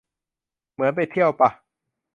[0.73, 1.49] เหมือนไปเที่ยวป่ะ